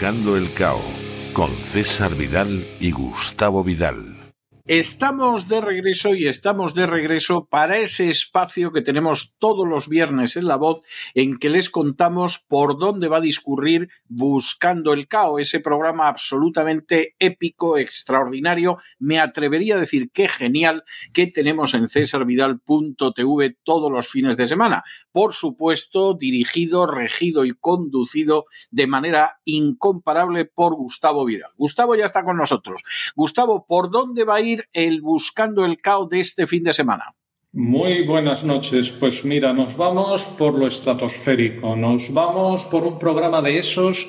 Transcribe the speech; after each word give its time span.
Buscando 0.00 0.34
el 0.34 0.54
Cao 0.54 0.80
con 1.34 1.54
César 1.60 2.14
Vidal 2.14 2.66
y 2.80 2.90
Gustavo 2.90 3.62
Vidal. 3.62 4.19
Estamos 4.72 5.48
de 5.48 5.60
regreso 5.60 6.14
y 6.14 6.28
estamos 6.28 6.76
de 6.76 6.86
regreso 6.86 7.48
para 7.50 7.78
ese 7.78 8.08
espacio 8.08 8.70
que 8.70 8.82
tenemos 8.82 9.34
todos 9.36 9.66
los 9.66 9.88
viernes 9.88 10.36
en 10.36 10.46
La 10.46 10.54
Voz 10.54 10.82
en 11.14 11.40
que 11.40 11.50
les 11.50 11.70
contamos 11.70 12.38
por 12.38 12.78
dónde 12.78 13.08
va 13.08 13.16
a 13.16 13.20
discurrir 13.20 13.88
Buscando 14.06 14.92
el 14.92 15.08
Cao, 15.08 15.40
ese 15.40 15.58
programa 15.58 16.06
absolutamente 16.06 17.16
épico, 17.18 17.78
extraordinario, 17.78 18.78
me 19.00 19.18
atrevería 19.18 19.74
a 19.74 19.80
decir 19.80 20.12
que 20.12 20.28
genial 20.28 20.84
que 21.12 21.26
tenemos 21.26 21.74
en 21.74 21.88
cesarvidal.tv 21.88 23.56
todos 23.64 23.90
los 23.90 24.06
fines 24.06 24.36
de 24.36 24.46
semana. 24.46 24.84
Por 25.10 25.32
supuesto, 25.32 26.14
dirigido, 26.14 26.86
regido 26.86 27.44
y 27.44 27.54
conducido 27.54 28.44
de 28.70 28.86
manera 28.86 29.40
incomparable 29.44 30.44
por 30.44 30.76
Gustavo 30.76 31.24
Vidal. 31.24 31.50
Gustavo 31.56 31.96
ya 31.96 32.04
está 32.04 32.24
con 32.24 32.36
nosotros. 32.36 32.84
Gustavo, 33.16 33.66
¿por 33.66 33.90
dónde 33.90 34.22
va 34.22 34.36
a 34.36 34.40
ir 34.40 34.59
el 34.72 35.00
Buscando 35.00 35.64
el 35.64 35.80
Cao 35.80 36.06
de 36.06 36.20
este 36.20 36.46
fin 36.46 36.64
de 36.64 36.72
semana? 36.72 37.14
Muy 37.52 38.06
buenas 38.06 38.44
noches. 38.44 38.90
Pues 38.90 39.24
mira, 39.24 39.52
nos 39.52 39.76
vamos 39.76 40.28
por 40.38 40.54
lo 40.54 40.66
estratosférico, 40.66 41.74
nos 41.74 42.12
vamos 42.12 42.64
por 42.66 42.84
un 42.84 42.98
programa 42.98 43.42
de 43.42 43.58
esos 43.58 44.08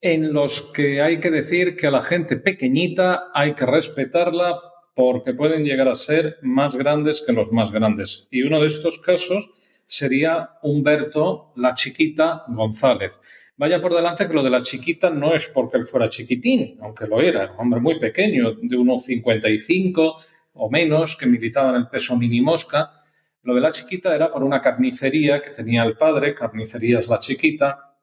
en 0.00 0.32
los 0.32 0.62
que 0.72 1.02
hay 1.02 1.18
que 1.18 1.30
decir 1.30 1.76
que 1.76 1.88
a 1.88 1.90
la 1.90 2.02
gente 2.02 2.36
pequeñita 2.36 3.30
hay 3.34 3.54
que 3.54 3.66
respetarla 3.66 4.60
porque 4.94 5.34
pueden 5.34 5.64
llegar 5.64 5.88
a 5.88 5.94
ser 5.94 6.36
más 6.42 6.76
grandes 6.76 7.22
que 7.26 7.32
los 7.32 7.50
más 7.50 7.72
grandes. 7.72 8.28
Y 8.30 8.42
uno 8.42 8.60
de 8.60 8.68
estos 8.68 8.98
casos 8.98 9.50
sería 9.86 10.50
Humberto 10.62 11.52
la 11.56 11.74
Chiquita 11.74 12.44
González. 12.48 13.18
Vaya 13.58 13.80
por 13.80 13.94
delante 13.94 14.26
que 14.26 14.34
lo 14.34 14.42
de 14.42 14.50
la 14.50 14.60
chiquita 14.60 15.08
no 15.08 15.34
es 15.34 15.48
porque 15.48 15.78
él 15.78 15.86
fuera 15.86 16.10
chiquitín, 16.10 16.76
aunque 16.82 17.06
lo 17.06 17.22
era, 17.22 17.52
un 17.52 17.60
hombre 17.60 17.80
muy 17.80 17.98
pequeño, 17.98 18.52
de 18.60 18.76
unos 18.76 19.04
55 19.04 20.16
o 20.54 20.70
menos, 20.70 21.16
que 21.16 21.24
militaba 21.24 21.70
en 21.70 21.76
el 21.76 21.88
peso 21.88 22.16
mini 22.18 22.42
mosca. 22.42 23.02
Lo 23.42 23.54
de 23.54 23.62
la 23.62 23.72
chiquita 23.72 24.14
era 24.14 24.30
por 24.30 24.42
una 24.42 24.60
carnicería 24.60 25.40
que 25.40 25.50
tenía 25.50 25.84
el 25.84 25.96
padre, 25.96 26.34
Carnicerías 26.34 27.08
La 27.08 27.18
Chiquita. 27.18 27.96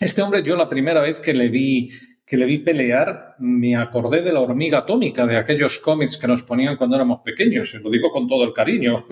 Este 0.00 0.20
hombre, 0.20 0.42
yo 0.42 0.56
la 0.56 0.68
primera 0.68 1.00
vez 1.00 1.20
que 1.20 1.32
le 1.32 1.48
vi 1.48 1.88
que 2.24 2.36
le 2.36 2.46
vi 2.46 2.58
pelear, 2.58 3.34
me 3.40 3.76
acordé 3.76 4.22
de 4.22 4.32
la 4.32 4.40
hormiga 4.40 4.78
atómica, 4.78 5.26
de 5.26 5.36
aquellos 5.36 5.78
cómics 5.80 6.16
que 6.16 6.28
nos 6.28 6.42
ponían 6.44 6.76
cuando 6.76 6.96
éramos 6.96 7.20
pequeños, 7.22 7.74
y 7.74 7.78
lo 7.78 7.90
digo 7.90 8.10
con 8.10 8.28
todo 8.28 8.44
el 8.44 8.52
cariño. 8.52 9.06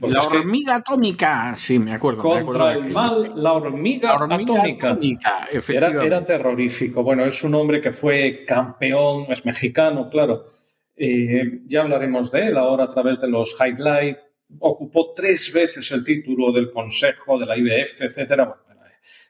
la 0.00 0.22
hormiga 0.22 0.76
atómica, 0.76 1.54
sí, 1.54 1.78
me 1.78 1.92
acuerdo. 1.92 2.22
Contra 2.22 2.74
el 2.74 2.90
mal, 2.90 3.32
la 3.36 3.52
hormiga, 3.54 4.12
atómica. 4.12 5.48
era, 5.68 6.24
terrorífico. 6.24 7.02
Bueno, 7.02 7.24
es 7.24 7.42
un 7.42 7.54
hombre 7.54 7.80
que 7.80 7.92
fue 7.92 8.44
campeón, 8.46 9.26
es 9.28 9.44
mexicano, 9.44 10.08
claro. 10.08 10.46
Eh, 10.96 11.62
ya 11.66 11.82
hablaremos 11.82 12.30
de 12.30 12.46
él 12.46 12.56
ahora 12.56 12.84
a 12.84 12.88
través 12.88 13.20
de 13.20 13.28
los 13.28 13.56
highlights. 13.60 14.20
Ocupó 14.60 15.12
tres 15.14 15.52
veces 15.52 15.90
el 15.90 16.04
título 16.04 16.52
del 16.52 16.70
Consejo, 16.70 17.36
de 17.38 17.46
la 17.46 17.56
IBF, 17.56 18.02
etcétera. 18.02 18.54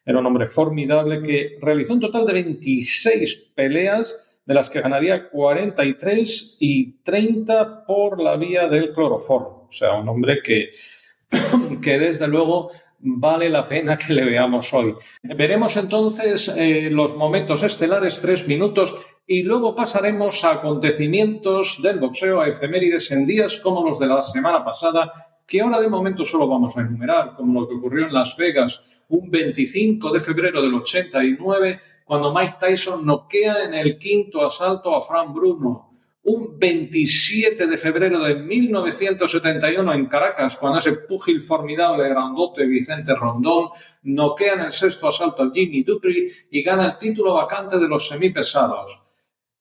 Era 0.05 0.19
un 0.19 0.27
hombre 0.27 0.47
formidable 0.47 1.23
que 1.23 1.59
realizó 1.61 1.95
un 1.95 2.01
total 2.01 2.27
de 2.27 2.33
26 2.35 3.53
peleas, 3.55 4.21
de 4.45 4.55
las 4.55 4.69
que 4.69 4.81
ganaría 4.81 5.29
43 5.31 6.57
y 6.61 6.93
30 7.03 7.87
por 7.87 8.21
la 8.21 8.37
vía 8.37 8.69
del 8.69 8.93
cloroformo. 8.93 9.67
O 9.69 9.73
sea, 9.73 9.95
un 9.95 10.09
hombre 10.09 10.43
que, 10.43 10.71
que 11.83 11.99
desde 11.99 12.29
luego 12.29 12.71
vale 13.05 13.51
la 13.51 13.69
pena 13.69 13.99
que 13.99 14.15
le 14.15 14.25
veamos 14.25 14.73
hoy. 14.73 14.95
Veremos 15.23 15.77
entonces 15.77 16.49
eh, 16.49 16.89
los 16.91 17.17
momentos 17.17 17.63
estelares, 17.63 18.21
tres 18.21 18.47
minutos, 18.47 18.95
y 19.27 19.43
luego 19.43 19.75
pasaremos 19.75 20.43
a 20.45 20.53
acontecimientos 20.53 21.81
del 21.83 21.99
boxeo, 21.99 22.41
a 22.41 22.49
efemérides 22.49 23.11
en 23.11 23.27
días 23.27 23.57
como 23.59 23.87
los 23.87 23.99
de 23.99 24.07
la 24.07 24.23
semana 24.23 24.65
pasada, 24.65 25.13
que 25.47 25.61
ahora 25.61 25.81
de 25.81 25.89
momento 25.89 26.25
solo 26.25 26.49
vamos 26.49 26.77
a 26.77 26.81
enumerar, 26.81 27.35
como 27.37 27.63
lo 27.63 27.69
que 27.69 27.75
ocurrió 27.75 28.07
en 28.07 28.13
Las 28.13 28.37
Vegas 28.37 28.83
un 29.09 29.31
25 29.31 30.13
de 30.13 30.21
febrero 30.21 30.63
del 30.63 30.75
89, 30.75 31.81
cuando 32.05 32.35
Mike 32.35 32.57
Tyson 32.61 33.05
noquea 33.05 33.65
en 33.65 33.75
el 33.75 33.99
quinto 33.99 34.45
asalto 34.45 34.95
a 34.95 35.01
Fran 35.01 35.33
Bruno. 35.33 35.91
Un 36.25 36.59
27 36.59 37.67
de 37.67 37.77
febrero 37.77 38.19
de 38.21 38.35
1971 38.35 39.93
en 39.93 40.07
Caracas, 40.07 40.57
cuando 40.57 40.79
ese 40.79 40.93
púgil 40.93 41.43
formidable 41.43 42.09
grandote 42.09 42.65
Vicente 42.65 43.15
Rondón 43.15 43.69
noquea 44.05 44.55
en 44.55 44.61
el 44.61 44.73
sexto 44.73 45.09
asalto 45.09 45.43
al 45.43 45.53
Jimmy 45.53 45.83
Dupri 45.83 46.27
y 46.51 46.63
gana 46.63 46.87
el 46.87 46.99
título 46.99 47.35
vacante 47.35 47.79
de 47.79 47.89
los 47.89 48.09
semipesados. 48.09 49.01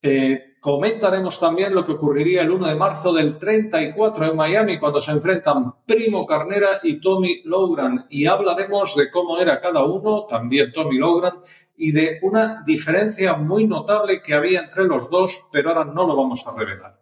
Eh, 0.01 0.52
Comentaremos 0.63 1.41
también 1.41 1.75
lo 1.75 1.83
que 1.83 1.91
ocurriría 1.91 2.41
el 2.41 2.49
1 2.49 2.69
de 2.69 2.75
marzo 2.75 3.11
del 3.11 3.37
34 3.37 4.27
en 4.27 4.37
Miami 4.37 4.79
cuando 4.79 5.01
se 5.01 5.11
enfrentan 5.11 5.73
Primo 5.85 6.25
Carnera 6.25 6.79
y 6.83 7.01
Tommy 7.01 7.41
Logran 7.43 8.05
y 8.09 8.27
hablaremos 8.27 8.95
de 8.95 9.11
cómo 9.11 9.37
era 9.39 9.59
cada 9.59 9.83
uno, 9.83 10.25
también 10.25 10.71
Tommy 10.71 10.99
Logran, 10.99 11.33
y 11.75 11.91
de 11.91 12.17
una 12.21 12.63
diferencia 12.65 13.33
muy 13.33 13.67
notable 13.67 14.21
que 14.21 14.33
había 14.33 14.61
entre 14.61 14.85
los 14.85 15.09
dos, 15.09 15.37
pero 15.51 15.71
ahora 15.71 15.83
no 15.83 16.07
lo 16.07 16.15
vamos 16.15 16.47
a 16.47 16.57
revelar. 16.57 16.97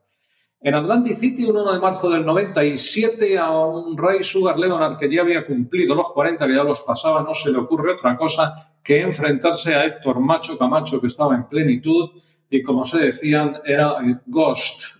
En 0.59 0.73
Atlantic 0.73 1.17
City, 1.17 1.45
un 1.45 1.57
1 1.57 1.73
de 1.73 1.79
marzo 1.79 2.09
del 2.09 2.25
97, 2.25 3.37
a 3.37 3.51
un 3.51 3.95
Ray 3.95 4.23
Sugar 4.23 4.57
Leonard 4.57 4.97
que 4.97 5.13
ya 5.13 5.21
había 5.21 5.45
cumplido 5.45 5.93
los 5.93 6.09
40, 6.13 6.47
que 6.47 6.55
ya 6.55 6.63
los 6.63 6.81
pasaba, 6.81 7.21
no 7.21 7.35
se 7.35 7.51
le 7.51 7.59
ocurre 7.59 7.93
otra 7.93 8.17
cosa 8.17 8.73
que 8.83 9.01
enfrentarse 9.01 9.75
a 9.75 9.85
Héctor 9.85 10.19
Macho 10.19 10.57
Camacho, 10.57 10.99
que 10.99 11.05
estaba 11.05 11.35
en 11.35 11.47
plenitud, 11.47 12.09
y 12.51 12.61
como 12.61 12.83
se 12.85 13.05
decían, 13.05 13.59
era 13.65 13.95
Ghost 14.27 14.97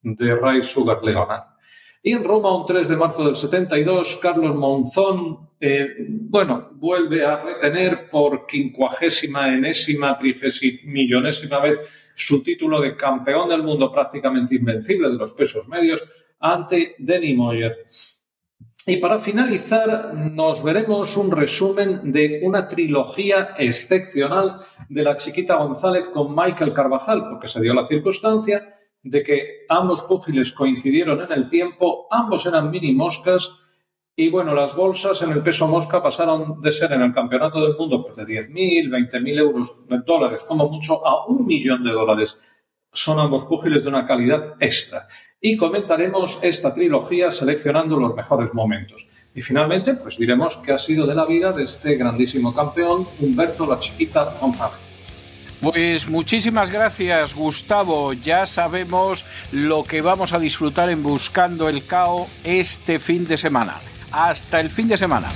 de 0.00 0.36
Ray 0.36 0.62
Sugar 0.62 1.02
Leonard. 1.02 1.42
Y 2.02 2.12
en 2.12 2.22
Roma, 2.22 2.56
un 2.56 2.64
3 2.66 2.88
de 2.88 2.96
marzo 2.96 3.24
del 3.24 3.34
72, 3.34 4.18
Carlos 4.22 4.54
Monzón, 4.54 5.50
eh, 5.58 5.88
bueno, 6.08 6.70
vuelve 6.74 7.24
a 7.24 7.42
retener 7.42 8.08
por 8.10 8.46
quincuagésima, 8.46 9.48
enésima, 9.48 10.16
millonésima 10.84 11.58
vez 11.60 11.80
su 12.14 12.42
título 12.42 12.80
de 12.80 12.94
campeón 12.94 13.48
del 13.48 13.64
mundo 13.64 13.90
prácticamente 13.90 14.54
invencible 14.54 15.08
de 15.08 15.14
los 15.14 15.32
pesos 15.32 15.66
medios 15.66 16.00
ante 16.38 16.94
Denny 16.98 17.34
Moyer. 17.34 17.84
Y 18.86 18.98
para 18.98 19.18
finalizar, 19.18 20.12
nos 20.12 20.62
veremos 20.62 21.16
un 21.16 21.30
resumen 21.30 22.12
de 22.12 22.40
una 22.42 22.68
trilogía 22.68 23.54
excepcional 23.58 24.56
de 24.90 25.02
la 25.02 25.16
chiquita 25.16 25.56
González 25.56 26.10
con 26.10 26.34
Michael 26.34 26.74
Carvajal, 26.74 27.30
porque 27.30 27.48
se 27.48 27.62
dio 27.62 27.72
la 27.72 27.84
circunstancia 27.84 28.74
de 29.02 29.22
que 29.22 29.64
ambos 29.70 30.02
púgiles 30.02 30.52
coincidieron 30.52 31.22
en 31.22 31.32
el 31.32 31.48
tiempo, 31.48 32.06
ambos 32.10 32.44
eran 32.44 32.70
mini 32.70 32.92
moscas, 32.92 33.50
y 34.14 34.28
bueno, 34.28 34.54
las 34.54 34.76
bolsas 34.76 35.22
en 35.22 35.32
el 35.32 35.42
peso 35.42 35.66
mosca 35.66 36.02
pasaron 36.02 36.60
de 36.60 36.70
ser 36.70 36.92
en 36.92 37.00
el 37.00 37.14
campeonato 37.14 37.64
del 37.64 37.76
mundo 37.76 38.02
pues 38.02 38.16
de 38.16 38.24
10.000, 38.24 38.90
20.000 38.90 39.38
euros, 39.38 39.76
dólares, 40.04 40.44
como 40.44 40.68
mucho, 40.68 41.04
a 41.06 41.26
un 41.26 41.46
millón 41.46 41.82
de 41.84 41.90
dólares. 41.90 42.36
Son 42.92 43.18
ambos 43.18 43.44
púgiles 43.44 43.82
de 43.82 43.88
una 43.88 44.06
calidad 44.06 44.54
extra 44.60 45.08
y 45.46 45.58
comentaremos 45.58 46.38
esta 46.40 46.72
trilogía 46.72 47.30
seleccionando 47.30 48.00
los 48.00 48.14
mejores 48.14 48.54
momentos. 48.54 49.06
Y 49.34 49.42
finalmente, 49.42 49.92
pues 49.92 50.16
diremos 50.16 50.56
qué 50.64 50.72
ha 50.72 50.78
sido 50.78 51.06
de 51.06 51.14
la 51.14 51.26
vida 51.26 51.52
de 51.52 51.64
este 51.64 51.96
grandísimo 51.96 52.54
campeón, 52.54 53.06
Humberto 53.20 53.66
La 53.66 53.78
Chiquita 53.78 54.38
González. 54.40 54.78
Pues 55.60 56.08
muchísimas 56.08 56.70
gracias, 56.70 57.34
Gustavo. 57.34 58.14
Ya 58.14 58.46
sabemos 58.46 59.26
lo 59.52 59.84
que 59.84 60.00
vamos 60.00 60.32
a 60.32 60.38
disfrutar 60.38 60.88
en 60.88 61.02
Buscando 61.02 61.68
el 61.68 61.84
Cao 61.86 62.26
este 62.44 62.98
fin 62.98 63.26
de 63.26 63.36
semana. 63.36 63.80
Hasta 64.12 64.60
el 64.60 64.70
fin 64.70 64.88
de 64.88 64.96
semana. 64.96 65.28